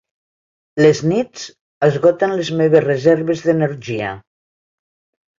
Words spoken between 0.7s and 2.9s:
Les nits esgoten les meves